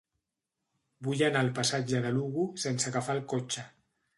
Vull 1.07 1.21
anar 1.27 1.43
al 1.45 1.53
passatge 1.59 2.01
de 2.07 2.15
Lugo 2.17 2.47
sense 2.65 2.91
agafar 2.93 3.17
el 3.21 3.25
cotxe. 3.37 3.71